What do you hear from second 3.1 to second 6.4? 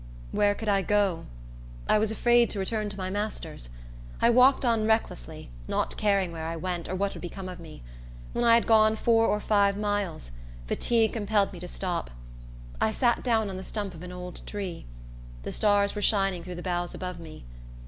master's. I walked on recklessly, not caring